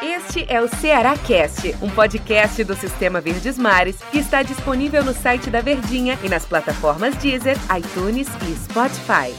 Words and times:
Este 0.00 0.46
é 0.48 0.60
o 0.60 0.68
Ceará 0.68 1.16
Cast, 1.16 1.74
um 1.82 1.90
podcast 1.90 2.62
do 2.62 2.74
Sistema 2.76 3.20
Verdes 3.20 3.58
Mares 3.58 4.00
que 4.12 4.18
está 4.18 4.44
disponível 4.44 5.02
no 5.02 5.12
site 5.12 5.50
da 5.50 5.60
Verdinha 5.60 6.16
e 6.22 6.28
nas 6.28 6.46
plataformas 6.46 7.16
Deezer, 7.16 7.56
iTunes 7.76 8.28
e 8.48 8.54
Spotify. 8.54 9.34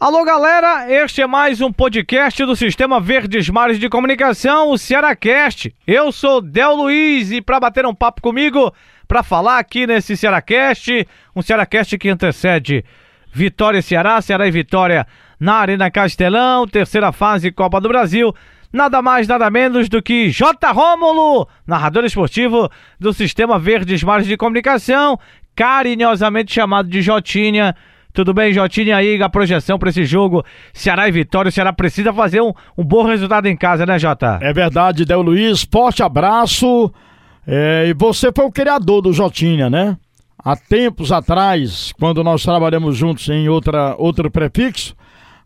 Alô 0.00 0.24
galera, 0.24 0.90
este 0.90 1.20
é 1.20 1.26
mais 1.26 1.60
um 1.60 1.70
podcast 1.70 2.42
do 2.46 2.56
Sistema 2.56 2.98
Verdes 2.98 3.50
Mares 3.50 3.78
de 3.78 3.90
Comunicação, 3.90 4.70
o 4.70 4.78
Cearacast. 4.78 5.74
Eu 5.86 6.10
sou 6.10 6.40
Del 6.40 6.74
Luiz 6.74 7.30
e 7.30 7.42
para 7.42 7.60
bater 7.60 7.84
um 7.84 7.94
papo 7.94 8.22
comigo, 8.22 8.72
para 9.06 9.22
falar 9.22 9.58
aqui 9.58 9.86
nesse 9.86 10.16
Cearacast, 10.16 11.06
um 11.36 11.42
Cearacast 11.42 11.98
que 11.98 12.08
antecede 12.08 12.82
Vitória 13.30 13.78
e 13.78 13.82
Ceará, 13.82 14.22
Ceará 14.22 14.46
e 14.46 14.50
Vitória 14.50 15.06
na 15.38 15.54
Arena 15.54 15.90
Castelão, 15.90 16.66
terceira 16.66 17.12
fase 17.12 17.52
Copa 17.52 17.80
do 17.80 17.88
Brasil. 17.88 18.34
Nada 18.72 19.00
mais, 19.00 19.26
nada 19.26 19.50
menos 19.50 19.88
do 19.88 20.02
que 20.02 20.30
J. 20.30 20.70
Rômulo, 20.72 21.48
narrador 21.66 22.04
esportivo 22.04 22.68
do 23.00 23.12
Sistema 23.12 23.58
Verdes 23.58 24.02
Mares 24.02 24.26
de 24.26 24.36
Comunicação, 24.36 25.18
carinhosamente 25.56 26.52
chamado 26.52 26.88
de 26.88 27.00
Jotinha. 27.00 27.74
Tudo 28.12 28.34
bem, 28.34 28.52
Jotinha? 28.52 28.96
Aí 28.96 29.22
a 29.22 29.28
projeção 29.28 29.78
para 29.78 29.90
esse 29.90 30.04
jogo, 30.04 30.44
Ceará 30.74 31.08
e 31.08 31.12
Vitória. 31.12 31.48
O 31.48 31.52
Ceará 31.52 31.72
precisa 31.72 32.12
fazer 32.12 32.42
um, 32.42 32.52
um 32.76 32.84
bom 32.84 33.04
resultado 33.04 33.46
em 33.46 33.56
casa, 33.56 33.86
né, 33.86 33.98
Jota? 33.98 34.38
É 34.42 34.52
verdade, 34.52 35.04
Del 35.04 35.22
Luiz. 35.22 35.66
Forte 35.70 36.02
abraço. 36.02 36.92
É, 37.46 37.86
e 37.88 37.94
você 37.94 38.30
foi 38.34 38.44
o 38.44 38.52
criador 38.52 39.00
do 39.00 39.12
Jotinha, 39.12 39.70
né? 39.70 39.96
Há 40.44 40.56
tempos 40.56 41.10
atrás, 41.10 41.92
quando 41.98 42.22
nós 42.22 42.42
trabalhamos 42.42 42.96
juntos 42.96 43.28
em 43.28 43.48
outra, 43.48 43.94
outro 43.98 44.30
prefixo, 44.30 44.94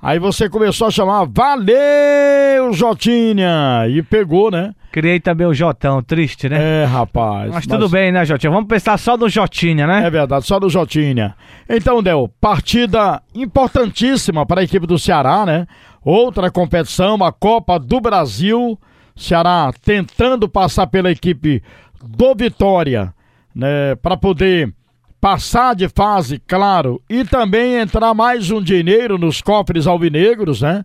Aí 0.05 0.19
você 0.19 0.49
começou 0.49 0.89
a 0.89 0.91
chamar 0.91 1.27
Valeu, 1.27 2.73
Jotinha! 2.73 3.87
E 3.89 4.03
pegou, 4.03 4.51
né? 4.51 4.75
Criei 4.91 5.21
também 5.21 5.47
o 5.47 5.55
Jotão, 5.55 6.03
triste, 6.03 6.49
né? 6.49 6.83
É, 6.83 6.85
rapaz. 6.85 7.53
Mas, 7.53 7.55
mas... 7.55 7.67
tudo 7.69 7.89
bem, 7.89 8.11
né, 8.11 8.25
Jotinha? 8.25 8.51
Vamos 8.51 8.67
pensar 8.67 8.99
só 8.99 9.17
no 9.17 9.29
Jotinha, 9.29 9.87
né? 9.87 10.05
É 10.05 10.11
verdade, 10.11 10.45
só 10.45 10.59
no 10.59 10.69
Jotinha. 10.69 11.37
Então, 11.69 12.03
Del, 12.03 12.29
partida 12.41 13.23
importantíssima 13.33 14.45
para 14.45 14.63
a 14.63 14.65
equipe 14.65 14.89
do 14.89 14.99
Ceará, 14.99 15.47
né? 15.47 15.69
Outra 16.05 16.51
competição, 16.51 17.23
a 17.23 17.31
Copa 17.31 17.79
do 17.79 18.01
Brasil. 18.01 18.77
Ceará 19.15 19.73
tentando 19.85 20.49
passar 20.49 20.89
pela 20.89 21.13
equipe 21.13 21.63
do 22.05 22.35
Vitória, 22.35 23.15
né? 23.55 23.95
Para 24.03 24.17
poder 24.17 24.75
passar 25.23 25.77
de 25.77 25.89
fase, 25.89 26.43
claro, 26.49 27.01
e 27.09 27.25
também 27.25 27.77
entrar 27.77 28.13
mais 28.13 28.51
um 28.51 28.61
dinheiro 28.61 29.17
nos 29.17 29.41
cofres 29.41 29.87
alvinegros, 29.87 30.63
né? 30.63 30.85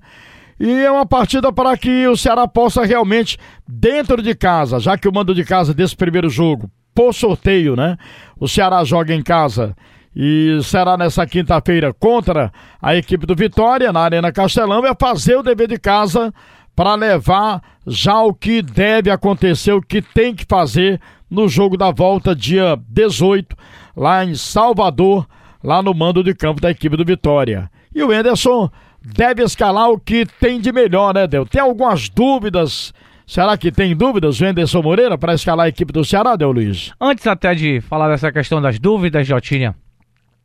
E 0.59 0.69
é 0.69 0.91
uma 0.91 1.07
partida 1.07 1.51
para 1.51 1.75
que 1.75 2.05
o 2.05 2.15
Ceará 2.15 2.47
possa 2.47 2.85
realmente, 2.85 3.39
dentro 3.67 4.21
de 4.21 4.35
casa, 4.35 4.79
já 4.79 4.95
que 4.95 5.07
o 5.07 5.11
mando 5.11 5.33
de 5.33 5.43
casa 5.43 5.73
desse 5.73 5.95
primeiro 5.95 6.29
jogo, 6.29 6.69
por 6.93 7.15
sorteio, 7.15 7.75
né? 7.75 7.97
O 8.39 8.47
Ceará 8.47 8.83
joga 8.83 9.11
em 9.11 9.23
casa 9.23 9.75
e 10.15 10.59
será 10.61 10.95
nessa 10.95 11.25
quinta-feira 11.25 11.91
contra 11.91 12.51
a 12.79 12.95
equipe 12.95 13.25
do 13.25 13.35
Vitória, 13.35 13.91
na 13.91 14.01
Arena 14.01 14.31
Castelão, 14.31 14.85
é 14.85 14.93
fazer 14.99 15.35
o 15.35 15.41
dever 15.41 15.67
de 15.67 15.79
casa 15.79 16.31
para 16.75 16.93
levar 16.93 17.59
já 17.87 18.21
o 18.21 18.31
que 18.35 18.61
deve 18.61 19.09
acontecer, 19.09 19.71
o 19.71 19.81
que 19.81 19.99
tem 19.99 20.35
que 20.35 20.45
fazer 20.47 21.01
no 21.29 21.47
jogo 21.47 21.77
da 21.77 21.91
volta, 21.91 22.35
dia 22.35 22.79
18 22.89 23.55
lá 23.95 24.23
em 24.23 24.35
Salvador, 24.35 25.27
lá 25.63 25.81
no 25.81 25.93
mando 25.93 26.23
de 26.23 26.33
campo 26.33 26.61
da 26.61 26.71
equipe 26.71 26.95
do 26.95 27.03
Vitória. 27.05 27.69
E 27.93 28.03
o 28.03 28.13
Enderson 28.13 28.69
deve 29.01 29.43
escalar 29.43 29.89
o 29.89 29.99
que 29.99 30.25
tem 30.39 30.59
de 30.59 30.71
melhor, 30.71 31.13
né, 31.13 31.27
Del? 31.27 31.45
Tem 31.45 31.61
algumas 31.61 32.09
dúvidas. 32.09 32.93
Será 33.25 33.57
que 33.57 33.71
tem 33.71 33.95
dúvidas 33.95 34.39
o 34.39 34.45
Enderson 34.45 34.81
Moreira 34.81 35.17
para 35.17 35.33
escalar 35.33 35.65
a 35.65 35.69
equipe 35.69 35.91
do 35.91 36.05
Ceará, 36.05 36.35
Del 36.35 36.51
Luiz? 36.51 36.93
Antes 36.99 37.27
até 37.27 37.53
de 37.53 37.81
falar 37.81 38.07
dessa 38.07 38.31
questão 38.31 38.61
das 38.61 38.79
dúvidas, 38.79 39.27
Jotinha, 39.27 39.75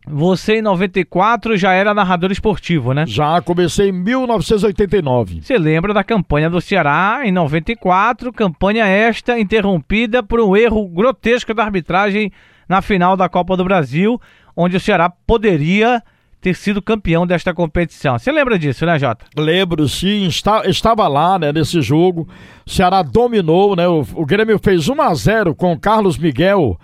você 0.06 0.56
em 0.58 0.62
94 0.62 1.56
já 1.56 1.72
era 1.72 1.94
narrador 1.94 2.32
esportivo, 2.32 2.92
né? 2.92 3.04
Já 3.06 3.40
comecei 3.40 3.90
em 3.90 3.92
1989. 3.92 5.40
Você 5.42 5.56
lembra 5.56 5.94
da 5.94 6.02
campanha 6.02 6.50
do 6.50 6.60
Ceará 6.60 7.20
em 7.24 7.30
94, 7.30 8.32
campanha 8.32 8.84
esta 8.86 9.38
interrompida 9.38 10.22
por 10.22 10.40
um 10.40 10.56
erro 10.56 10.88
grotesco 10.88 11.54
da 11.54 11.64
arbitragem 11.64 12.32
na 12.68 12.82
final 12.82 13.16
da 13.16 13.28
Copa 13.28 13.56
do 13.56 13.64
Brasil, 13.64 14.20
onde 14.56 14.76
o 14.76 14.80
Ceará 14.80 15.08
poderia 15.08 16.02
ter 16.40 16.54
sido 16.56 16.82
campeão 16.82 17.24
desta 17.24 17.54
competição. 17.54 18.18
Você 18.18 18.32
lembra 18.32 18.58
disso, 18.58 18.84
né, 18.84 18.98
Jota? 18.98 19.24
Lembro, 19.36 19.88
sim. 19.88 20.26
Está, 20.26 20.66
estava 20.66 21.06
lá, 21.06 21.38
né, 21.38 21.52
nesse 21.52 21.80
jogo. 21.80 22.28
O 22.66 22.70
Ceará 22.70 23.02
dominou, 23.02 23.76
né? 23.76 23.86
O, 23.86 24.04
o 24.14 24.26
Grêmio 24.26 24.58
fez 24.58 24.88
1 24.88 25.00
a 25.00 25.14
0 25.14 25.54
com 25.54 25.78
Carlos 25.78 26.18
Miguel 26.18 26.76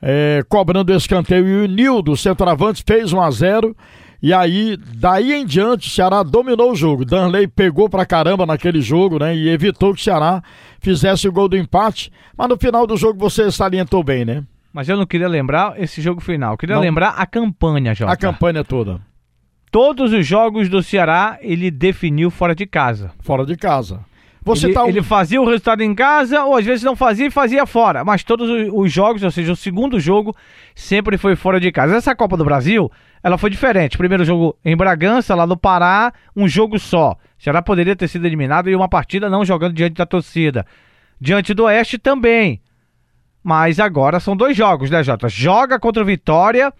é, 0.00 0.42
cobrando 0.48 0.92
escanteio 0.92 1.46
e 1.46 1.64
o 1.64 1.68
Nildo, 1.68 2.16
centroavante, 2.16 2.84
fez 2.86 3.12
1 3.12 3.20
a 3.20 3.30
0 3.30 3.76
e 4.22 4.32
aí, 4.32 4.76
daí 4.76 5.32
em 5.32 5.44
diante, 5.44 5.88
o 5.88 5.90
Ceará 5.90 6.22
dominou 6.22 6.72
o 6.72 6.74
jogo. 6.74 7.04
Danley 7.04 7.46
pegou 7.46 7.88
pra 7.88 8.06
caramba 8.06 8.46
naquele 8.46 8.80
jogo, 8.80 9.18
né? 9.18 9.36
E 9.36 9.48
evitou 9.48 9.94
que 9.94 10.00
o 10.00 10.02
Ceará 10.02 10.42
fizesse 10.80 11.28
o 11.28 11.32
gol 11.32 11.48
do 11.48 11.56
empate. 11.56 12.10
Mas 12.36 12.48
no 12.48 12.56
final 12.56 12.86
do 12.86 12.96
jogo 12.96 13.18
você 13.18 13.50
salientou 13.50 14.02
bem, 14.02 14.24
né? 14.24 14.42
Mas 14.72 14.88
eu 14.88 14.96
não 14.96 15.06
queria 15.06 15.28
lembrar 15.28 15.80
esse 15.80 16.00
jogo 16.00 16.20
final. 16.20 16.54
Eu 16.54 16.58
queria 16.58 16.76
não. 16.76 16.82
lembrar 16.82 17.10
a 17.10 17.26
campanha, 17.26 17.94
Jota. 17.94 18.12
A 18.12 18.16
campanha 18.16 18.64
toda. 18.64 19.00
Todos 19.70 20.12
os 20.12 20.26
jogos 20.26 20.68
do 20.68 20.82
Ceará 20.82 21.38
ele 21.40 21.70
definiu 21.70 22.30
fora 22.30 22.54
de 22.54 22.66
casa. 22.66 23.12
Fora 23.20 23.44
de 23.44 23.56
casa. 23.56 24.00
Você 24.46 24.66
ele, 24.66 24.74
tá... 24.74 24.88
ele 24.88 25.02
fazia 25.02 25.42
o 25.42 25.44
resultado 25.44 25.82
em 25.82 25.92
casa, 25.92 26.44
ou 26.44 26.56
às 26.56 26.64
vezes 26.64 26.84
não 26.84 26.94
fazia 26.94 27.26
e 27.26 27.30
fazia 27.30 27.66
fora. 27.66 28.04
Mas 28.04 28.22
todos 28.22 28.48
os 28.72 28.92
jogos, 28.92 29.24
ou 29.24 29.30
seja, 29.32 29.52
o 29.52 29.56
segundo 29.56 29.98
jogo, 29.98 30.36
sempre 30.72 31.18
foi 31.18 31.34
fora 31.34 31.58
de 31.58 31.72
casa. 31.72 31.96
Essa 31.96 32.14
Copa 32.14 32.36
do 32.36 32.44
Brasil, 32.44 32.88
ela 33.24 33.36
foi 33.36 33.50
diferente. 33.50 33.98
Primeiro 33.98 34.24
jogo 34.24 34.56
em 34.64 34.76
Bragança, 34.76 35.34
lá 35.34 35.48
no 35.48 35.56
Pará, 35.56 36.12
um 36.34 36.46
jogo 36.46 36.78
só. 36.78 37.16
O 37.36 37.42
Ceará 37.42 37.60
poderia 37.60 37.96
ter 37.96 38.06
sido 38.06 38.24
eliminado 38.24 38.70
e 38.70 38.76
uma 38.76 38.88
partida 38.88 39.28
não 39.28 39.44
jogando 39.44 39.74
diante 39.74 39.94
da 39.94 40.06
torcida. 40.06 40.64
Diante 41.20 41.52
do 41.52 41.64
Oeste 41.64 41.98
também. 41.98 42.62
Mas 43.42 43.80
agora 43.80 44.20
são 44.20 44.36
dois 44.36 44.56
jogos, 44.56 44.90
né, 44.90 45.02
Jota? 45.02 45.28
Joga 45.28 45.76
contra 45.80 46.04
o 46.04 46.06
Vitória 46.06 46.72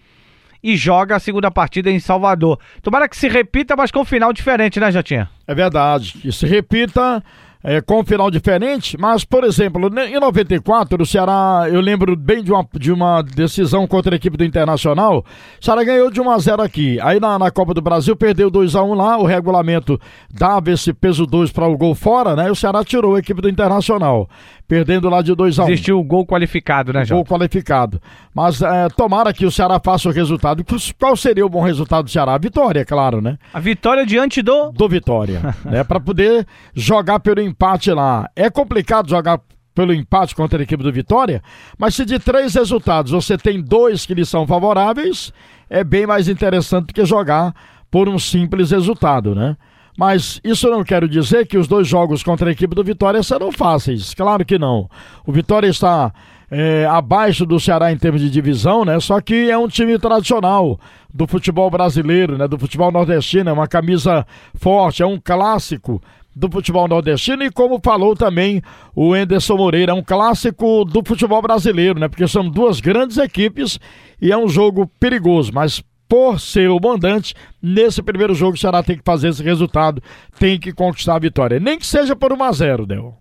e 0.63 0.77
joga 0.77 1.17
a 1.17 1.19
segunda 1.19 1.51
partida 1.51 1.91
em 1.91 1.99
Salvador. 1.99 2.59
Tomara 2.81 3.09
que 3.09 3.17
se 3.17 3.27
repita, 3.27 3.75
mas 3.75 3.91
com 3.91 3.99
um 4.01 4.05
final 4.05 4.31
diferente, 4.31 4.79
né, 4.79 4.89
Jotinha? 4.89 5.29
É 5.45 5.53
verdade. 5.53 6.13
Que 6.13 6.31
se 6.31 6.45
repita 6.45 7.21
é, 7.67 7.81
com 7.81 7.99
um 7.99 8.03
final 8.05 8.31
diferente, 8.31 8.97
mas, 8.97 9.25
por 9.25 9.43
exemplo, 9.43 9.89
em 9.99 10.17
94, 10.17 11.03
o 11.03 11.05
Ceará, 11.05 11.65
eu 11.69 11.81
lembro 11.81 12.15
bem 12.15 12.41
de 12.41 12.49
uma, 12.49 12.65
de 12.71 12.93
uma 12.93 13.21
decisão 13.21 13.85
contra 13.85 14.15
a 14.15 14.17
equipe 14.17 14.37
do 14.37 14.45
Internacional, 14.45 15.25
o 15.61 15.65
Ceará 15.65 15.83
ganhou 15.83 16.09
de 16.09 16.21
1 16.21 16.31
a 16.31 16.39
0 16.39 16.61
aqui. 16.61 16.97
Aí 17.01 17.19
na, 17.19 17.37
na 17.37 17.51
Copa 17.51 17.73
do 17.73 17.81
Brasil 17.81 18.15
perdeu 18.15 18.49
2 18.49 18.73
a 18.73 18.81
1 18.81 18.93
lá, 18.93 19.17
o 19.17 19.25
regulamento 19.25 19.99
dava 20.31 20.71
esse 20.71 20.93
peso 20.93 21.25
2 21.25 21.51
para 21.51 21.67
o 21.67 21.77
gol 21.77 21.93
fora, 21.93 22.37
né? 22.37 22.47
E 22.47 22.51
o 22.51 22.55
Ceará 22.55 22.85
tirou 22.85 23.15
a 23.15 23.19
equipe 23.19 23.41
do 23.41 23.49
Internacional, 23.49 24.29
perdendo 24.67 25.09
lá 25.09 25.21
de 25.21 25.33
2 25.33 25.59
a 25.59 25.63
1 25.63 25.69
Existiu 25.69 25.99
o 25.99 26.03
gol 26.03 26.25
qualificado, 26.25 26.91
né, 26.91 27.05
João? 27.05 27.23
Gol 27.23 27.37
qualificado. 27.37 28.01
Mas 28.33 28.61
é, 28.61 28.89
tomara 28.89 29.33
que 29.33 29.45
o 29.45 29.51
Ceará 29.51 29.79
faça 29.83 30.09
o 30.09 30.11
resultado. 30.11 30.63
Qual 30.99 31.15
seria 31.15 31.45
o 31.45 31.49
bom 31.49 31.61
resultado 31.61 32.05
do 32.05 32.11
Ceará? 32.11 32.33
A 32.33 32.37
vitória, 32.37 32.83
claro, 32.83 33.21
né? 33.21 33.37
A 33.53 33.59
vitória 33.59 34.05
diante 34.05 34.41
do... 34.41 34.71
Do 34.71 34.89
Vitória, 34.89 35.55
né? 35.63 35.83
Para 35.83 35.99
poder 35.99 36.45
jogar 36.73 37.19
pelo 37.19 37.41
empate 37.41 37.91
lá. 37.91 38.29
É 38.35 38.49
complicado 38.49 39.09
jogar 39.09 39.39
pelo 39.73 39.93
empate 39.93 40.35
contra 40.35 40.59
a 40.59 40.63
equipe 40.63 40.81
do 40.81 40.91
Vitória, 40.91 41.39
mas 41.77 41.93
se 41.93 42.03
de 42.03 42.17
três 42.17 42.55
resultados 42.55 43.11
você 43.11 43.37
tem 43.37 43.61
dois 43.61 44.07
que 44.07 44.15
lhe 44.15 44.25
são 44.25 44.47
favoráveis, 44.47 45.31
é 45.69 45.83
bem 45.83 46.07
mais 46.07 46.27
interessante 46.27 46.87
do 46.87 46.93
que 46.95 47.05
jogar 47.05 47.53
por 47.91 48.09
um 48.09 48.17
simples 48.17 48.71
resultado, 48.71 49.35
né? 49.35 49.55
Mas 49.97 50.39
isso 50.43 50.69
não 50.69 50.83
quer 50.83 51.07
dizer 51.07 51.47
que 51.47 51.57
os 51.57 51.67
dois 51.67 51.87
jogos 51.87 52.21
contra 52.21 52.47
a 52.49 52.53
equipe 52.53 52.75
do 52.75 52.83
Vitória 52.83 53.23
serão 53.23 53.51
fáceis. 53.51 54.13
Claro 54.13 54.45
que 54.45 54.59
não. 54.59 54.87
O 55.25 55.31
Vitória 55.31 55.67
está 55.67 56.13
é, 56.51 56.85
abaixo 56.85 57.47
do 57.47 57.59
Ceará 57.59 57.91
em 57.91 57.97
termos 57.97 58.21
de 58.21 58.29
divisão, 58.29 58.85
né? 58.85 58.99
Só 58.99 59.19
que 59.19 59.49
é 59.49 59.57
um 59.57 59.67
time 59.67 59.97
tradicional 59.97 60.79
do 61.11 61.25
futebol 61.25 61.71
brasileiro, 61.71 62.37
né? 62.37 62.47
Do 62.47 62.59
futebol 62.59 62.91
nordestino, 62.91 63.49
é 63.49 63.53
uma 63.53 63.67
camisa 63.67 64.23
forte, 64.53 65.01
é 65.01 65.05
um 65.05 65.19
clássico 65.19 65.99
do 66.35 66.47
futebol 66.51 66.87
nordestino 66.87 67.43
e 67.43 67.49
como 67.49 67.81
falou 67.83 68.15
também 68.15 68.61
o 68.95 69.15
Enderson 69.15 69.57
Moreira, 69.57 69.91
é 69.91 69.95
um 69.95 70.03
clássico 70.03 70.85
do 70.85 71.01
futebol 71.03 71.41
brasileiro, 71.41 71.99
né? 71.99 72.07
Porque 72.07 72.27
são 72.27 72.47
duas 72.47 72.79
grandes 72.79 73.17
equipes 73.17 73.79
e 74.21 74.31
é 74.31 74.37
um 74.37 74.47
jogo 74.47 74.85
perigoso, 74.99 75.51
mas 75.51 75.83
por 76.07 76.39
ser 76.39 76.69
o 76.69 76.79
mandante, 76.79 77.33
nesse 77.61 78.01
primeiro 78.01 78.33
jogo 78.33 78.55
o 78.55 78.57
Ceará 78.57 78.81
tem 78.81 78.97
que 78.97 79.03
fazer 79.03 79.29
esse 79.29 79.43
resultado, 79.43 80.01
tem 80.39 80.59
que 80.59 80.71
conquistar 80.71 81.15
a 81.15 81.19
vitória, 81.19 81.59
nem 81.59 81.77
que 81.77 81.85
seja 81.85 82.15
por 82.15 82.31
1 82.31 82.43
a 82.43 82.51
0, 82.51 82.85
Del. 82.85 83.17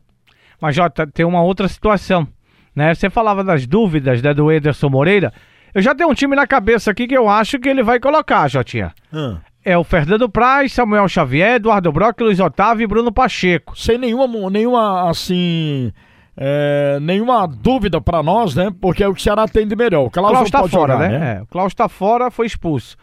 Mas 0.61 0.75
Jota, 0.77 1.07
tem 1.07 1.27
uma 1.27 1.43
outra 1.43 1.69
situação, 1.69 2.27
né? 2.75 2.95
Você 2.95 3.11
falava 3.11 3.43
das 3.45 3.67
dúvidas 3.67 4.23
né, 4.23 4.33
do 4.33 4.51
Ederson 4.51 4.89
Moreira, 4.89 5.33
eu 5.75 5.83
já 5.83 5.95
tenho 5.95 6.09
um 6.09 6.15
time 6.15 6.35
na 6.35 6.47
cabeça 6.47 6.91
aqui 6.91 7.07
que 7.07 7.17
eu 7.17 7.29
acho 7.29 7.59
que 7.59 7.69
ele 7.69 7.83
vai 7.83 8.01
colocar, 8.01 8.49
Jotinha. 8.49 8.95
Hum. 9.13 9.37
é 9.63 9.77
o 9.77 9.85
Fernando 9.85 10.29
Praz, 10.29 10.73
Samuel 10.73 11.09
Xavier, 11.09 11.57
Eduardo 11.57 11.93
Brock, 11.93 12.21
Luiz 12.21 12.41
Otávio 12.41 12.85
e 12.85 12.87
Bruno 12.87 13.13
Pacheco. 13.13 13.77
Sem 13.77 13.99
nenhuma, 13.99 14.49
nenhuma 14.49 15.11
assim, 15.11 15.93
é, 16.37 16.99
nenhuma 17.01 17.47
dúvida 17.47 18.01
para 18.01 18.23
nós, 18.23 18.55
né? 18.55 18.71
Porque 18.81 19.03
é 19.03 19.09
o 19.09 19.15
que 19.15 19.21
o 19.21 19.23
Ceará 19.23 19.49
tem 19.49 19.67
de 19.67 19.75
melhor. 19.75 20.05
O 20.07 20.11
Klaus 20.11 20.43
está 20.43 20.69
fora, 20.69 20.93
jogar, 20.93 20.99
né? 20.99 21.19
né? 21.19 21.37
É, 21.39 21.43
o 21.43 21.47
Klaus 21.47 21.73
está 21.73 21.89
fora, 21.89 22.31
foi 22.31 22.47
expulso. 22.47 22.97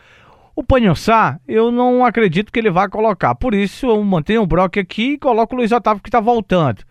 O 0.55 0.63
Panhossá, 0.63 1.39
eu 1.47 1.71
não 1.71 2.05
acredito 2.05 2.51
que 2.51 2.59
ele 2.59 2.69
vá 2.69 2.87
colocar. 2.87 3.33
Por 3.33 3.55
isso, 3.55 3.87
eu 3.87 4.03
mantenho 4.03 4.43
o 4.43 4.47
Brock 4.47 4.77
aqui 4.77 5.13
e 5.13 5.17
coloco 5.17 5.55
o 5.55 5.57
Luiz 5.57 5.71
Otávio 5.71 6.03
que 6.03 6.09
está 6.09 6.19
voltando. 6.19 6.83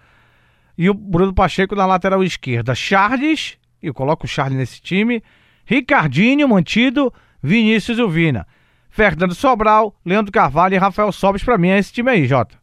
E 0.76 0.90
o 0.90 0.94
Bruno 0.94 1.32
Pacheco 1.32 1.76
na 1.76 1.86
lateral 1.86 2.24
esquerda. 2.24 2.74
Charles, 2.74 3.56
eu 3.80 3.94
coloco 3.94 4.26
o 4.26 4.28
Charles 4.28 4.58
nesse 4.58 4.80
time. 4.80 5.22
Ricardinho 5.64 6.48
mantido, 6.48 7.12
Vinícius 7.40 8.00
Uvina. 8.00 8.48
Fernando 8.90 9.34
Sobral, 9.34 9.94
Leandro 10.04 10.32
Carvalho 10.32 10.74
e 10.74 10.78
Rafael 10.78 11.12
Sobes, 11.12 11.44
para 11.44 11.56
mim 11.56 11.68
é 11.68 11.78
esse 11.78 11.92
time 11.92 12.10
aí, 12.10 12.26
Jota. 12.26 12.61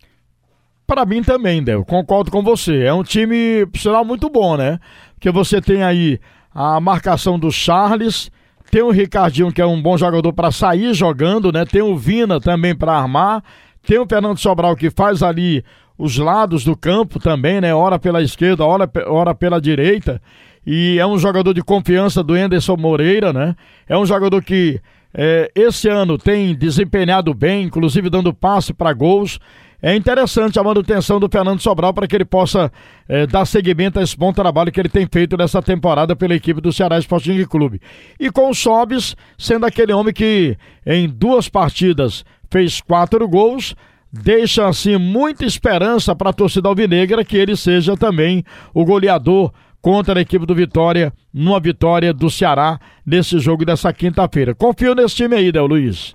Para 0.90 1.06
mim 1.06 1.22
também, 1.22 1.62
Del, 1.62 1.86
concordo 1.86 2.32
com 2.32 2.42
você. 2.42 2.82
É 2.82 2.92
um 2.92 3.04
time, 3.04 3.68
sinal, 3.76 4.04
muito 4.04 4.28
bom, 4.28 4.58
né? 4.58 4.80
Porque 5.14 5.30
você 5.30 5.62
tem 5.62 5.84
aí 5.84 6.20
a 6.52 6.80
marcação 6.80 7.38
do 7.38 7.52
Charles, 7.52 8.32
tem 8.72 8.82
o 8.82 8.90
Ricardinho, 8.90 9.52
que 9.52 9.62
é 9.62 9.66
um 9.68 9.80
bom 9.80 9.96
jogador 10.00 10.34
para 10.34 10.52
sair 10.52 10.92
jogando, 10.96 11.52
né? 11.52 11.64
Tem 11.64 11.84
o 11.84 11.96
Vina 11.96 12.42
também 12.42 12.76
para 12.76 12.98
armar, 12.98 13.44
tem 13.86 14.00
o 14.00 14.08
Fernando 14.10 14.40
Sobral 14.40 14.76
que 14.76 14.90
faz 14.90 15.22
ali 15.22 15.64
os 15.96 16.18
lados 16.18 16.64
do 16.64 16.76
campo 16.76 17.20
também, 17.20 17.62
né? 17.62 17.72
Ora 17.72 18.00
pela 18.00 18.24
esquerda, 18.24 18.66
ora, 18.66 18.90
ora 19.06 19.36
pela 19.36 19.62
direita. 19.62 20.20
E 20.66 20.98
é 20.98 21.06
um 21.06 21.20
jogador 21.20 21.54
de 21.54 21.62
confiança 21.62 22.24
do 22.24 22.36
Enderson 22.36 22.76
Moreira, 22.76 23.32
né? 23.32 23.56
É 23.88 23.96
um 23.96 24.08
jogador 24.08 24.44
que 24.44 24.82
é, 25.14 25.52
esse 25.54 25.88
ano 25.88 26.18
tem 26.18 26.56
desempenhado 26.56 27.32
bem, 27.32 27.66
inclusive 27.66 28.10
dando 28.10 28.34
passe 28.34 28.74
para 28.74 28.92
gols. 28.92 29.40
É 29.82 29.96
interessante 29.96 30.60
a 30.60 30.64
manutenção 30.64 31.20
do 31.20 31.30
Fernando 31.30 31.62
Sobral 31.62 31.94
para 31.94 32.06
que 32.06 32.16
ele 32.16 32.26
possa 32.26 32.70
é, 33.08 33.26
dar 33.26 33.46
seguimento 33.46 33.98
a 33.98 34.04
esse 34.04 34.18
bom 34.18 34.34
trabalho 34.34 34.72
que 34.72 34.80
ele 34.80 34.90
tem 34.90 35.08
feito 35.10 35.38
nessa 35.38 35.62
temporada 35.62 36.16
pela 36.16 36.36
equipe 36.36 36.60
do 36.60 36.74
Ceará 36.74 37.00
Sporting 37.00 37.46
Clube. 37.46 37.82
E 38.20 38.30
com 38.30 38.50
o 38.50 38.54
Sobis 38.54 39.16
sendo 39.38 39.66
aquele 39.66 39.94
homem 39.94 40.14
que 40.14 40.58
em 40.86 41.08
duas 41.08 41.48
partidas 41.48 42.26
fez 42.52 42.82
quatro 42.82 43.26
gols, 43.26 43.74
deixa 44.12 44.68
assim 44.68 44.98
muita 44.98 45.46
esperança 45.46 46.14
para 46.14 46.32
a 46.32 46.34
torcida 46.34 46.68
alvinegra 46.68 47.24
que 47.24 47.38
ele 47.38 47.56
seja 47.56 47.96
também 47.96 48.44
o 48.74 48.84
goleador 48.84 49.54
contra 49.82 50.20
a 50.20 50.22
equipe 50.22 50.46
do 50.46 50.54
Vitória, 50.54 51.14
numa 51.34 51.58
vitória 51.58 52.14
do 52.14 52.30
Ceará 52.30 52.78
nesse 53.06 53.40
jogo 53.40 53.64
dessa 53.64 53.94
quinta-feira. 53.94 54.54
Confio 54.54 54.94
nesse 54.94 55.16
time 55.16 55.38
aí, 55.38 55.54
Del 55.54 55.68
Luiz. 55.68 56.14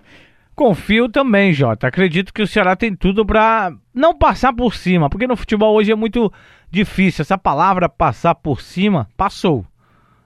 Confio 0.54 1.08
também, 1.08 1.52
Jota. 1.52 1.88
Acredito 1.88 2.32
que 2.32 2.42
o 2.42 2.46
Ceará 2.46 2.76
tem 2.76 2.94
tudo 2.94 3.26
para 3.26 3.72
não 3.92 4.16
passar 4.16 4.52
por 4.52 4.74
cima, 4.74 5.10
porque 5.10 5.26
no 5.26 5.36
futebol 5.36 5.74
hoje 5.74 5.90
é 5.90 5.96
muito 5.96 6.32
difícil. 6.70 7.22
Essa 7.22 7.36
palavra 7.36 7.88
passar 7.88 8.34
por 8.34 8.60
cima 8.60 9.08
passou, 9.16 9.66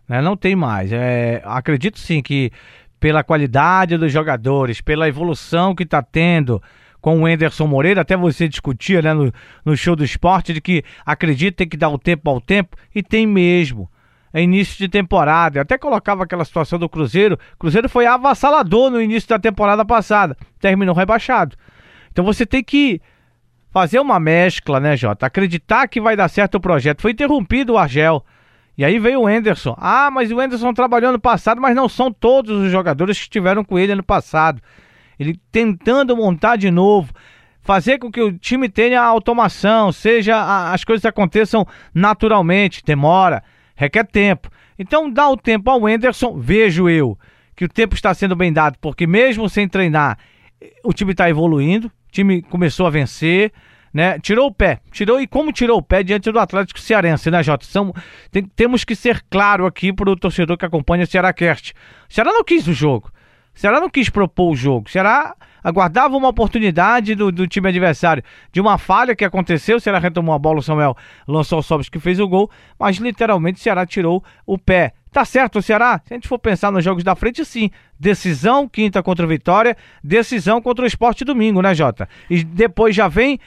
né? 0.06 0.20
Não 0.20 0.36
tem 0.36 0.54
mais. 0.54 0.92
É, 0.92 1.42
acredito 1.44 1.98
sim 1.98 2.22
que 2.22 2.50
pela 3.00 3.24
qualidade 3.24 3.96
dos 3.96 4.12
jogadores, 4.12 4.80
pela 4.80 5.08
evolução 5.08 5.74
que 5.74 5.84
está 5.84 6.02
tendo, 6.02 6.60
com 7.00 7.22
o 7.22 7.28
Enderson 7.28 7.66
Moreira, 7.66 8.00
até 8.00 8.16
você 8.16 8.48
discutia 8.48 9.00
né, 9.00 9.14
no, 9.14 9.32
no 9.64 9.76
show 9.76 9.94
do 9.94 10.04
esporte 10.04 10.52
de 10.52 10.60
que 10.60 10.82
acredita 11.06 11.58
tem 11.58 11.68
que 11.68 11.76
dar 11.76 11.88
o 11.88 11.98
tempo 11.98 12.28
ao 12.28 12.40
tempo, 12.40 12.76
e 12.94 13.02
tem 13.02 13.26
mesmo. 13.26 13.88
Início 14.34 14.78
de 14.78 14.88
temporada. 14.88 15.58
Eu 15.58 15.62
até 15.62 15.78
colocava 15.78 16.24
aquela 16.24 16.44
situação 16.44 16.78
do 16.78 16.88
Cruzeiro. 16.88 17.38
O 17.54 17.58
Cruzeiro 17.58 17.88
foi 17.88 18.06
avassalador 18.06 18.90
no 18.90 19.00
início 19.00 19.28
da 19.28 19.38
temporada 19.38 19.84
passada. 19.84 20.36
Terminou 20.60 20.94
rebaixado. 20.94 21.56
Então 22.12 22.24
você 22.24 22.44
tem 22.44 22.62
que 22.62 23.00
fazer 23.70 24.00
uma 24.00 24.18
mescla, 24.18 24.80
né, 24.80 24.96
Jota? 24.96 25.26
Acreditar 25.26 25.88
que 25.88 26.00
vai 26.00 26.16
dar 26.16 26.28
certo 26.28 26.56
o 26.56 26.60
projeto. 26.60 27.02
Foi 27.02 27.12
interrompido 27.12 27.74
o 27.74 27.78
Argel. 27.78 28.24
E 28.76 28.84
aí 28.84 28.98
veio 28.98 29.22
o 29.22 29.30
Enderson. 29.30 29.74
Ah, 29.78 30.10
mas 30.10 30.30
o 30.30 30.40
Enderson 30.40 30.72
trabalhou 30.72 31.10
no 31.10 31.18
passado, 31.18 31.60
mas 31.60 31.74
não 31.74 31.88
são 31.88 32.12
todos 32.12 32.62
os 32.62 32.70
jogadores 32.70 33.16
que 33.16 33.24
estiveram 33.24 33.64
com 33.64 33.78
ele 33.78 33.94
no 33.94 34.02
passado 34.02 34.62
ele 35.18 35.38
tentando 35.50 36.16
montar 36.16 36.56
de 36.56 36.70
novo, 36.70 37.12
fazer 37.60 37.98
com 37.98 38.10
que 38.10 38.20
o 38.20 38.38
time 38.38 38.68
tenha 38.68 39.02
automação, 39.02 39.90
seja 39.90 40.72
as 40.72 40.84
coisas 40.84 41.04
aconteçam 41.04 41.66
naturalmente, 41.92 42.82
demora, 42.84 43.42
requer 43.78 44.04
tempo. 44.04 44.50
Então 44.78 45.08
dá 45.08 45.30
o 45.30 45.36
tempo 45.36 45.70
ao 45.70 45.88
Enderson, 45.88 46.36
vejo 46.36 46.88
eu 46.88 47.16
que 47.56 47.64
o 47.64 47.68
tempo 47.68 47.94
está 47.94 48.12
sendo 48.12 48.36
bem 48.36 48.52
dado, 48.52 48.76
porque 48.80 49.06
mesmo 49.06 49.48
sem 49.48 49.66
treinar, 49.66 50.18
o 50.84 50.92
time 50.92 51.12
está 51.12 51.30
evoluindo, 51.30 51.86
o 51.86 52.12
time 52.12 52.42
começou 52.42 52.86
a 52.86 52.90
vencer, 52.90 53.52
né? 53.92 54.18
Tirou 54.18 54.48
o 54.48 54.54
pé, 54.54 54.80
tirou 54.92 55.20
e 55.20 55.26
como 55.26 55.52
tirou 55.52 55.78
o 55.78 55.82
pé 55.82 56.02
diante 56.02 56.30
do 56.30 56.38
Atlético 56.38 56.78
Cearense, 56.78 57.30
né, 57.30 57.42
Jota? 57.42 57.64
São, 57.64 57.92
tem, 58.30 58.44
temos 58.44 58.84
que 58.84 58.94
ser 58.94 59.24
claro 59.30 59.66
aqui 59.66 59.92
para 59.92 60.10
o 60.10 60.16
torcedor 60.16 60.56
que 60.56 60.64
acompanha 60.64 61.04
o 61.04 61.06
Cearacast. 61.06 61.72
O 62.08 62.12
Ceará 62.12 62.32
não 62.32 62.44
quis 62.44 62.66
o 62.68 62.72
jogo. 62.72 63.10
Ceará 63.58 63.80
não 63.80 63.90
quis 63.90 64.08
propor 64.08 64.52
o 64.52 64.54
jogo. 64.54 64.88
Ceará 64.88 65.34
aguardava 65.64 66.16
uma 66.16 66.28
oportunidade 66.28 67.16
do, 67.16 67.32
do, 67.32 67.44
time 67.48 67.68
adversário 67.68 68.22
de 68.52 68.60
uma 68.60 68.78
falha 68.78 69.16
que 69.16 69.24
aconteceu. 69.24 69.80
Ceará 69.80 69.98
retomou 69.98 70.32
a 70.32 70.38
bola, 70.38 70.60
o 70.60 70.62
Samuel 70.62 70.96
lançou 71.26 71.58
o 71.58 71.62
Sobres 71.62 71.88
que 71.88 71.98
fez 71.98 72.20
o 72.20 72.28
gol, 72.28 72.48
mas 72.78 72.98
literalmente 72.98 73.58
o 73.58 73.60
Ceará 73.60 73.84
tirou 73.84 74.22
o 74.46 74.56
pé. 74.56 74.92
Tá 75.10 75.24
certo 75.24 75.58
o 75.58 75.62
Ceará? 75.62 76.00
Se 76.06 76.14
a 76.14 76.16
gente 76.16 76.28
for 76.28 76.38
pensar 76.38 76.70
nos 76.70 76.84
jogos 76.84 77.02
da 77.02 77.16
frente, 77.16 77.44
sim. 77.44 77.68
Decisão 77.98 78.68
quinta 78.68 79.02
contra 79.02 79.26
o 79.26 79.28
Vitória, 79.28 79.76
decisão 80.04 80.62
contra 80.62 80.84
o 80.84 80.86
Esporte 80.86 81.24
domingo, 81.24 81.60
né, 81.60 81.74
Jota? 81.74 82.08
E 82.30 82.44
depois 82.44 82.94
já 82.94 83.08
vem 83.08 83.40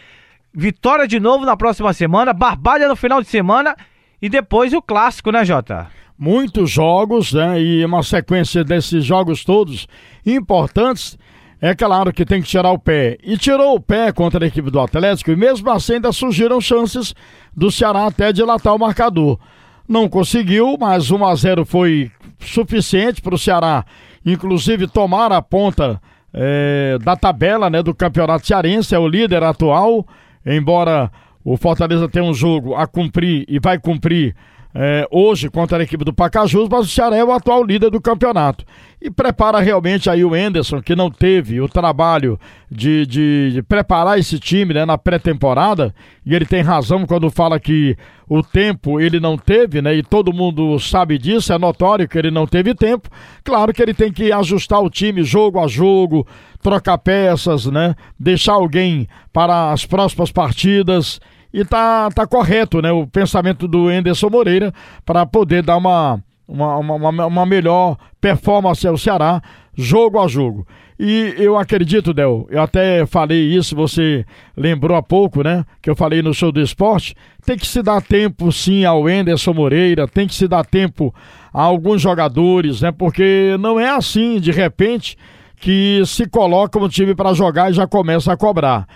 Vitória 0.54 1.08
de 1.08 1.22
novo 1.22 1.46
na 1.46 1.56
próxima 1.56 1.94
semana, 1.94 2.34
Barbalha 2.34 2.90
no 2.90 2.98
final 2.98 3.22
de 3.22 3.30
semana 3.30 3.78
e 4.22 4.30
depois 4.30 4.74
o 4.74 4.82
clássico, 4.82 5.32
né, 5.32 5.44
Jota? 5.44 5.90
muitos 6.22 6.70
jogos, 6.70 7.34
né? 7.34 7.60
E 7.60 7.84
uma 7.84 8.04
sequência 8.04 8.64
desses 8.64 9.04
jogos 9.04 9.44
todos 9.44 9.88
importantes. 10.24 11.18
É 11.60 11.74
claro 11.74 12.14
que 12.14 12.24
tem 12.24 12.44
que 12.44 12.48
tirar 12.48 12.70
o 12.72 12.78
pé. 12.78 13.18
E 13.24 13.36
tirou 13.38 13.76
o 13.76 13.80
pé 13.80 14.12
contra 14.12 14.46
a 14.46 14.48
equipe 14.48 14.70
do 14.70 14.80
Atlético, 14.80 15.32
e 15.32 15.36
mesmo 15.36 15.70
assim 15.72 15.94
ainda 15.94 16.12
surgiram 16.12 16.62
chances 16.62 17.16
do 17.56 17.72
Ceará 17.72 18.06
até 18.06 18.32
dilatar 18.32 18.76
o 18.76 18.80
marcador. 18.80 19.40
Não 19.88 20.08
conseguiu, 20.08 20.78
mas 20.80 21.10
1 21.10 21.26
a 21.26 21.36
0 21.36 21.66
foi 21.66 22.12
suficiente 22.40 23.20
para 23.20 23.36
o 23.36 23.40
Ceará, 23.40 23.84
inclusive 24.24 24.88
tomar 24.88 25.32
a 25.32 25.42
ponta 25.42 26.00
é, 26.34 26.98
da 27.04 27.16
tabela 27.16 27.70
né, 27.70 27.82
do 27.82 27.94
Campeonato 27.94 28.46
Cearense, 28.46 28.96
é 28.96 29.00
o 29.00 29.08
líder 29.08 29.44
atual, 29.44 30.06
embora 30.46 31.12
o 31.44 31.58
Fortaleza 31.58 32.08
tenha 32.08 32.26
um 32.26 32.34
jogo 32.34 32.76
a 32.76 32.88
cumprir 32.88 33.46
e 33.48 33.60
vai 33.60 33.80
cumprir 33.80 34.36
é, 34.74 35.08
hoje 35.12 35.50
contra 35.50 35.78
a 35.78 35.84
equipe 35.84 36.06
do 36.06 36.14
Pacajus, 36.14 36.68
mas 36.70 36.86
o 36.86 36.90
Ceará 36.90 37.16
é 37.16 37.24
o 37.24 37.32
atual 37.32 37.64
líder 37.64 37.90
do 37.90 38.02
campeonato. 38.02 38.66
E 39.02 39.10
prepara 39.10 39.60
realmente 39.60 40.10
aí 40.10 40.24
o 40.24 40.36
Enderson, 40.36 40.82
que 40.82 40.96
não 40.96 41.10
teve 41.10 41.60
o 41.60 41.68
trabalho 41.68 42.40
de, 42.70 43.06
de, 43.06 43.52
de 43.54 43.64
preparar 43.64 44.20
esse 44.20 44.40
time 44.40 44.74
né, 44.74 44.86
na 44.86 44.98
pré-temporada, 44.98 45.94
e 46.26 46.36
ele 46.36 46.46
tem 46.46 46.62
razão 46.62 47.06
quando 47.06 47.30
fala 47.30 47.60
que 47.60 47.98
o 48.30 48.42
tempo 48.42 49.02
ele 49.02 49.20
não 49.20 49.38
teve, 49.38 49.82
né? 49.82 49.94
E 49.96 50.04
todo 50.04 50.32
mundo 50.32 50.80
sabe 50.80 51.18
disso, 51.18 51.52
é 51.52 51.58
notório 51.58 52.08
que 52.08 52.18
ele 52.18 52.32
não 52.32 52.48
teve 52.48 52.74
tempo. 52.74 53.10
Claro 53.44 53.74
que 53.74 53.82
ele 53.82 53.94
tem 53.94 54.12
que 54.12 54.32
ajustar 54.32 54.82
o 54.82 54.90
time 54.90 55.24
jogo 55.24 55.60
a 55.60 55.68
jogo, 55.68 56.26
trocar 56.62 56.98
peças, 57.00 57.66
né? 57.66 57.96
Deixar 58.18 58.54
alguém 58.54 59.08
para 59.34 59.72
as 59.72 59.86
próximas 59.86 60.32
partidas 60.32 61.20
e 61.54 61.66
tá, 61.66 62.10
tá 62.12 62.26
correto, 62.26 62.82
né? 62.82 62.92
O 62.92 63.06
pensamento 63.06 63.68
do 63.68 63.92
Enderson 63.92 64.30
Moreira 64.30 64.74
para 65.06 65.26
poder 65.26 65.64
dar 65.64 65.78
uma, 65.78 66.22
uma, 66.48 66.78
uma, 66.78 67.26
uma, 67.26 67.46
melhor 67.46 67.98
performance 68.20 68.86
ao 68.88 68.98
Ceará, 68.98 69.42
jogo 69.76 70.20
a 70.20 70.28
jogo. 70.28 70.66
E 71.00 71.34
eu 71.38 71.58
acredito, 71.58 72.14
Del, 72.14 72.48
eu 72.52 72.62
até 72.62 73.06
falei 73.08 73.56
isso, 73.56 73.76
você 73.76 74.24
lembrou 74.56 74.96
há 74.96 75.02
pouco, 75.02 75.44
né? 75.44 75.66
Que 75.82 75.90
eu 75.90 75.96
falei 75.96 76.22
no 76.22 76.34
show 76.34 76.52
do 76.52 76.62
esporte. 76.62 77.16
Tem 77.44 77.58
que 77.58 77.66
se 77.66 77.82
dar 77.82 78.02
tempo, 78.02 78.52
sim, 78.52 78.86
ao 78.86 79.10
Enderson 79.10 79.54
Moreira, 79.54 80.08
tem 80.08 80.28
que 80.28 80.36
se 80.36 80.48
dar 80.48 80.64
tempo 80.64 81.14
a 81.52 81.64
alguns 81.64 82.02
jogadores, 82.02 82.82
né? 82.82 82.92
Porque 82.92 83.58
não 83.60 83.80
é 83.80 83.90
assim, 83.90 84.40
de 84.40 84.52
repente, 84.52 85.18
que 85.56 86.04
se 86.06 86.28
coloca 86.28 86.78
um 86.78 86.88
time 86.88 87.16
para 87.16 87.34
jogar 87.34 87.72
e 87.72 87.74
já 87.74 87.88
começa 87.88 88.32
a 88.32 88.38
cobrar. 88.38 88.88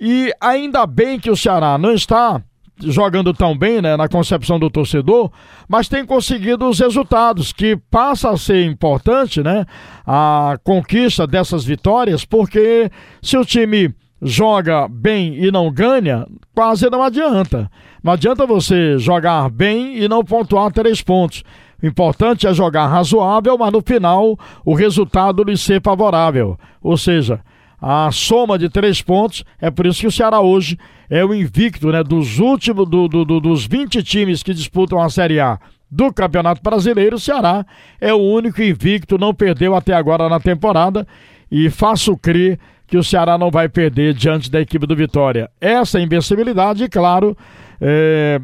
E 0.00 0.32
ainda 0.40 0.86
bem 0.86 1.20
que 1.20 1.30
o 1.30 1.36
Ceará 1.36 1.76
não 1.76 1.92
está 1.92 2.40
jogando 2.82 3.34
tão 3.34 3.56
bem, 3.56 3.82
né, 3.82 3.96
na 3.96 4.08
concepção 4.08 4.58
do 4.58 4.70
torcedor, 4.70 5.30
mas 5.68 5.88
tem 5.88 6.04
conseguido 6.06 6.66
os 6.66 6.78
resultados, 6.78 7.52
que 7.52 7.76
passa 7.90 8.30
a 8.30 8.38
ser 8.38 8.64
importante, 8.64 9.42
né, 9.42 9.66
a 10.06 10.58
conquista 10.64 11.26
dessas 11.26 11.64
vitórias, 11.64 12.24
porque 12.24 12.90
se 13.20 13.36
o 13.36 13.44
time 13.44 13.94
joga 14.22 14.88
bem 14.88 15.34
e 15.34 15.50
não 15.50 15.70
ganha, 15.70 16.26
quase 16.54 16.88
não 16.90 17.02
adianta. 17.02 17.70
Não 18.02 18.12
adianta 18.12 18.46
você 18.46 18.98
jogar 18.98 19.50
bem 19.50 19.98
e 19.98 20.08
não 20.08 20.24
pontuar 20.24 20.72
três 20.72 21.02
pontos. 21.02 21.42
O 21.82 21.86
importante 21.86 22.46
é 22.46 22.52
jogar 22.52 22.86
razoável, 22.86 23.56
mas 23.56 23.72
no 23.72 23.82
final 23.82 24.38
o 24.64 24.74
resultado 24.74 25.42
lhe 25.42 25.56
ser 25.56 25.82
favorável. 25.82 26.58
Ou 26.82 26.96
seja, 26.96 27.40
a 27.80 28.10
soma 28.12 28.58
de 28.58 28.68
três 28.68 29.00
pontos. 29.00 29.44
É 29.60 29.70
por 29.70 29.86
isso 29.86 30.00
que 30.00 30.06
o 30.06 30.12
Ceará 30.12 30.40
hoje 30.40 30.78
é 31.08 31.24
o 31.24 31.34
invicto, 31.34 31.90
né? 31.90 32.02
Dos 32.02 32.38
últimos, 32.38 32.88
do, 32.88 33.08
do, 33.08 33.24
do, 33.24 33.40
dos 33.40 33.66
20 33.66 34.02
times 34.02 34.42
que 34.42 34.52
disputam 34.52 35.00
a 35.00 35.08
Série 35.08 35.40
A 35.40 35.58
do 35.90 36.12
Campeonato 36.12 36.62
Brasileiro, 36.62 37.16
o 37.16 37.20
Ceará 37.20 37.66
é 38.00 38.14
o 38.14 38.18
único 38.18 38.62
invicto, 38.62 39.18
não 39.18 39.34
perdeu 39.34 39.74
até 39.74 39.92
agora 39.92 40.28
na 40.28 40.38
temporada. 40.38 41.06
E 41.50 41.68
faço 41.68 42.16
crer 42.16 42.60
que 42.86 42.96
o 42.96 43.02
Ceará 43.02 43.36
não 43.36 43.50
vai 43.50 43.68
perder 43.68 44.14
diante 44.14 44.50
da 44.50 44.60
equipe 44.60 44.86
do 44.86 44.94
Vitória. 44.94 45.50
Essa 45.60 46.00
invencibilidade, 46.00 46.88
claro, 46.88 47.36
é, 47.80 48.40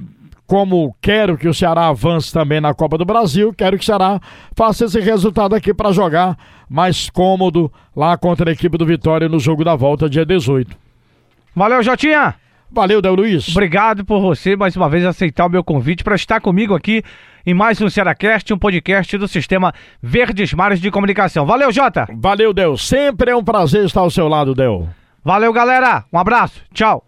como 0.46 0.94
quero 1.00 1.36
que 1.36 1.48
o 1.48 1.54
Ceará 1.54 1.88
avance 1.88 2.32
também 2.32 2.60
na 2.60 2.72
Copa 2.72 2.96
do 2.96 3.04
Brasil, 3.04 3.52
quero 3.52 3.76
que 3.76 3.82
o 3.82 3.86
Ceará 3.86 4.20
faça 4.54 4.84
esse 4.84 5.00
resultado 5.00 5.54
aqui 5.54 5.74
para 5.74 5.92
jogar 5.92 6.36
mais 6.68 7.10
cômodo 7.10 7.72
lá 7.94 8.16
contra 8.16 8.50
a 8.50 8.52
equipe 8.52 8.78
do 8.78 8.86
Vitória 8.86 9.28
no 9.28 9.38
jogo 9.40 9.64
da 9.64 9.74
volta, 9.74 10.08
dia 10.08 10.24
18. 10.24 10.76
Valeu, 11.54 11.82
Jotinha! 11.82 12.34
Valeu, 12.70 13.00
Del 13.00 13.14
Luiz. 13.14 13.48
Obrigado 13.48 14.04
por 14.04 14.20
você 14.20 14.56
mais 14.56 14.76
uma 14.76 14.88
vez 14.88 15.04
aceitar 15.04 15.46
o 15.46 15.50
meu 15.50 15.62
convite 15.62 16.02
para 16.02 16.16
estar 16.16 16.40
comigo 16.40 16.74
aqui 16.74 17.02
em 17.46 17.54
mais 17.54 17.80
um 17.80 17.88
Cearacast, 17.88 18.52
um 18.52 18.58
podcast 18.58 19.16
do 19.16 19.28
Sistema 19.28 19.72
Verdes 20.02 20.52
Mares 20.52 20.80
de 20.80 20.90
Comunicação. 20.90 21.46
Valeu, 21.46 21.72
Jota! 21.72 22.06
Valeu, 22.16 22.52
Del. 22.52 22.76
Sempre 22.76 23.30
é 23.30 23.36
um 23.36 23.44
prazer 23.44 23.84
estar 23.84 24.00
ao 24.00 24.10
seu 24.10 24.26
lado, 24.26 24.54
Del. 24.54 24.88
Valeu, 25.24 25.52
galera. 25.52 26.04
Um 26.12 26.18
abraço. 26.18 26.60
Tchau. 26.74 27.05